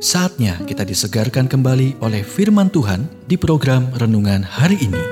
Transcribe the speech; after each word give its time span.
Saatnya 0.00 0.56
kita 0.64 0.80
disegarkan 0.80 1.44
kembali 1.44 2.00
oleh 2.00 2.24
firman 2.24 2.72
Tuhan 2.72 3.04
di 3.28 3.36
program 3.36 3.92
renungan 4.00 4.40
hari 4.40 4.80
ini. 4.80 5.04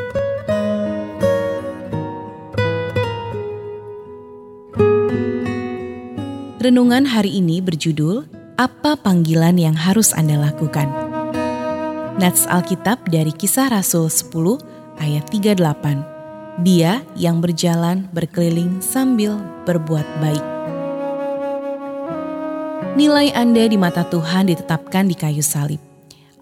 Renungan 6.57 7.05
hari 7.05 7.37
ini 7.37 7.61
berjudul 7.61 8.33
Apa 8.57 8.97
Panggilan 8.97 9.61
yang 9.61 9.77
Harus 9.77 10.17
Anda 10.17 10.41
Lakukan? 10.41 10.89
Nats 12.17 12.49
Alkitab 12.49 13.13
dari 13.13 13.37
Kisah 13.37 13.69
Rasul 13.69 14.09
10 14.09 15.05
ayat 15.05 15.29
38. 15.29 16.65
Dia 16.65 17.05
yang 17.13 17.45
berjalan 17.45 18.09
berkeliling 18.17 18.81
sambil 18.81 19.37
berbuat 19.69 20.09
baik. 20.25 20.45
Nilai 22.99 23.31
Anda 23.31 23.63
di 23.71 23.79
mata 23.79 24.03
Tuhan 24.03 24.51
ditetapkan 24.51 25.07
di 25.07 25.15
kayu 25.15 25.39
salib. 25.39 25.79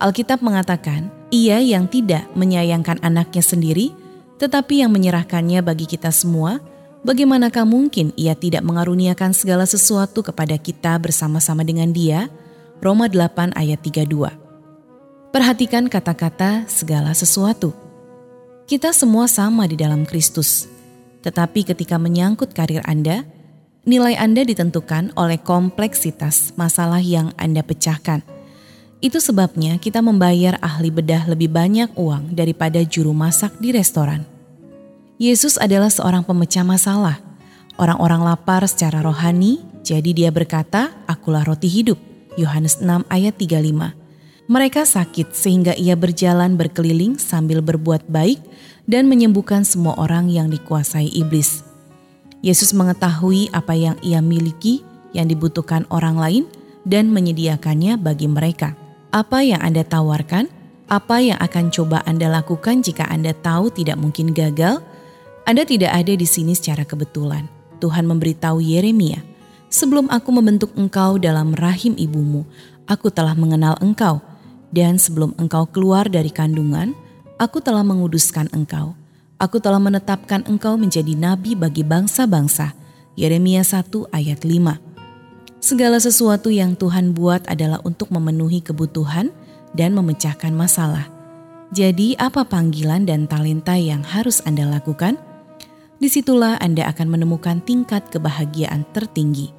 Alkitab 0.01 0.41
mengatakan, 0.41 1.13
ia 1.29 1.61
yang 1.61 1.85
tidak 1.85 2.25
menyayangkan 2.33 2.97
anaknya 3.05 3.45
sendiri, 3.45 3.93
tetapi 4.41 4.81
yang 4.81 4.89
menyerahkannya 4.89 5.61
bagi 5.61 5.85
kita 5.85 6.09
semua, 6.09 6.57
bagaimanakah 7.05 7.69
mungkin 7.69 8.09
ia 8.17 8.33
tidak 8.33 8.65
mengaruniakan 8.65 9.37
segala 9.37 9.69
sesuatu 9.69 10.25
kepada 10.25 10.57
kita 10.57 10.97
bersama-sama 10.97 11.61
dengan 11.61 11.93
dia? 11.93 12.33
Roma 12.81 13.05
8 13.05 13.53
ayat 13.53 13.85
32. 13.85 15.37
Perhatikan 15.37 15.93
kata-kata 15.93 16.65
segala 16.73 17.13
sesuatu. 17.13 17.77
Kita 18.65 18.97
semua 18.97 19.29
sama 19.29 19.69
di 19.69 19.77
dalam 19.77 20.09
Kristus. 20.09 20.73
Tetapi 21.21 21.69
ketika 21.69 22.01
menyangkut 22.01 22.57
karir 22.57 22.81
Anda, 22.89 23.29
nilai 23.87 24.19
Anda 24.19 24.43
ditentukan 24.43 25.15
oleh 25.15 25.39
kompleksitas 25.39 26.59
masalah 26.59 26.99
yang 26.99 27.31
Anda 27.39 27.63
pecahkan. 27.63 28.27
Itu 28.99 29.23
sebabnya 29.23 29.79
kita 29.79 30.03
membayar 30.03 30.59
ahli 30.59 30.91
bedah 30.91 31.31
lebih 31.31 31.55
banyak 31.55 31.95
uang 31.95 32.35
daripada 32.35 32.83
juru 32.83 33.15
masak 33.15 33.55
di 33.63 33.71
restoran. 33.71 34.27
Yesus 35.17 35.57
adalah 35.57 35.89
seorang 35.89 36.27
pemecah 36.27 36.67
masalah. 36.67 37.23
Orang-orang 37.79 38.27
lapar 38.27 38.67
secara 38.67 39.01
rohani, 39.01 39.63
jadi 39.87 40.11
dia 40.13 40.31
berkata, 40.35 40.93
Akulah 41.07 41.47
roti 41.47 41.71
hidup. 41.71 41.97
Yohanes 42.37 42.85
6 42.85 43.07
ayat 43.09 43.39
35. 43.39 43.97
Mereka 44.47 44.85
sakit 44.85 45.33
sehingga 45.33 45.73
ia 45.75 45.97
berjalan 45.97 46.59
berkeliling 46.59 47.17
sambil 47.17 47.65
berbuat 47.65 48.07
baik 48.07 48.39
dan 48.85 49.09
menyembuhkan 49.09 49.65
semua 49.65 49.97
orang 49.99 50.31
yang 50.31 50.53
dikuasai 50.53 51.11
iblis. 51.11 51.76
Yesus 52.47 52.71
mengetahui 52.71 53.51
apa 53.51 53.75
yang 53.75 53.99
ia 54.07 54.23
miliki 54.23 54.87
yang 55.11 55.27
dibutuhkan 55.27 55.83
orang 55.91 56.15
lain 56.15 56.45
dan 56.87 57.11
menyediakannya 57.11 57.99
bagi 57.99 58.31
mereka. 58.31 58.79
Apa 59.11 59.43
yang 59.43 59.59
Anda 59.59 59.83
tawarkan? 59.83 60.47
Apa 60.87 61.19
yang 61.19 61.43
akan 61.43 61.75
coba 61.75 62.07
Anda 62.07 62.31
lakukan 62.31 62.87
jika 62.87 63.11
Anda 63.11 63.35
tahu 63.35 63.75
tidak 63.75 63.99
mungkin 63.99 64.31
gagal? 64.31 64.79
Anda 65.43 65.67
tidak 65.67 65.91
ada 65.91 66.15
di 66.15 66.23
sini 66.23 66.55
secara 66.55 66.87
kebetulan. 66.87 67.51
Tuhan 67.83 68.07
memberitahu 68.07 68.63
Yeremia, 68.63 69.27
"Sebelum 69.67 70.07
aku 70.07 70.31
membentuk 70.31 70.71
engkau 70.79 71.19
dalam 71.19 71.51
rahim 71.51 71.99
ibumu, 71.99 72.47
aku 72.87 73.11
telah 73.11 73.35
mengenal 73.35 73.75
engkau, 73.83 74.23
dan 74.71 75.03
sebelum 75.03 75.35
engkau 75.43 75.67
keluar 75.67 76.07
dari 76.07 76.31
kandungan, 76.31 76.95
aku 77.43 77.59
telah 77.59 77.83
menguduskan 77.83 78.47
engkau." 78.55 78.95
Aku 79.37 79.61
telah 79.61 79.77
menetapkan 79.77 80.49
engkau 80.49 80.81
menjadi 80.81 81.13
nabi 81.13 81.53
bagi 81.53 81.85
bangsa-bangsa. 81.85 82.73
Yeremia 83.21 83.61
1 83.61 84.09
ayat 84.09 84.41
5. 84.49 84.81
Segala 85.61 86.01
sesuatu 86.01 86.49
yang 86.49 86.73
Tuhan 86.73 87.13
buat 87.13 87.45
adalah 87.45 87.85
untuk 87.85 88.09
memenuhi 88.09 88.65
kebutuhan 88.65 89.29
dan 89.77 89.93
memecahkan 89.93 90.57
masalah. 90.57 91.13
Jadi 91.69 92.17
apa 92.17 92.49
panggilan 92.49 93.05
dan 93.05 93.29
talenta 93.29 93.77
yang 93.77 94.01
harus 94.01 94.41
Anda 94.49 94.65
lakukan? 94.73 95.21
Di 96.01 96.09
situlah 96.09 96.57
Anda 96.57 96.89
akan 96.89 97.21
menemukan 97.21 97.61
tingkat 97.61 98.09
kebahagiaan 98.09 98.89
tertinggi. 98.97 99.53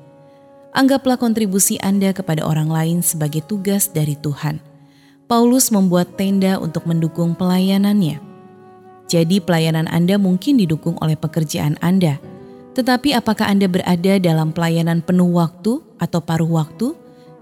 Anggaplah 0.73 1.21
kontribusi 1.21 1.77
Anda 1.85 2.17
kepada 2.17 2.41
orang 2.49 2.73
lain 2.73 3.05
sebagai 3.05 3.45
tugas 3.45 3.93
dari 3.93 4.17
Tuhan. 4.17 4.57
Paulus 5.29 5.69
membuat 5.69 6.17
tenda 6.17 6.57
untuk 6.57 6.89
mendukung 6.89 7.37
pelayanannya. 7.37 8.36
Jadi 9.07 9.39
pelayanan 9.39 9.87
Anda 9.87 10.19
mungkin 10.19 10.59
didukung 10.59 10.99
oleh 10.99 11.15
pekerjaan 11.15 11.79
Anda. 11.79 12.19
Tetapi 12.75 13.15
apakah 13.15 13.47
Anda 13.47 13.71
berada 13.71 14.19
dalam 14.19 14.51
pelayanan 14.51 14.99
penuh 14.99 15.31
waktu 15.31 15.79
atau 15.95 16.19
paruh 16.19 16.51
waktu? 16.51 16.91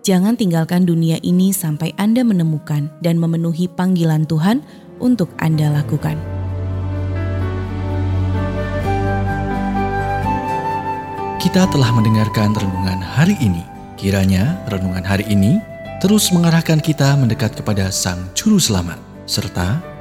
Jangan 0.05 0.37
tinggalkan 0.37 0.85
dunia 0.85 1.17
ini 1.25 1.49
sampai 1.49 1.89
Anda 1.97 2.21
menemukan 2.21 2.93
dan 3.01 3.17
memenuhi 3.17 3.65
panggilan 3.65 4.29
Tuhan 4.29 4.61
untuk 5.01 5.33
Anda 5.41 5.73
lakukan. 5.73 6.21
Kita 11.41 11.65
telah 11.65 11.89
mendengarkan 11.97 12.53
renungan 12.53 13.01
hari 13.01 13.33
ini. 13.41 13.65
Kiranya 13.97 14.61
renungan 14.69 15.01
hari 15.01 15.25
ini 15.33 15.57
terus 15.97 16.29
mengarahkan 16.29 16.77
kita 16.77 17.17
mendekat 17.17 17.57
kepada 17.57 17.89
Sang 17.89 18.29
Juru 18.37 18.61
Selamat, 18.61 19.01
serta 19.25 19.94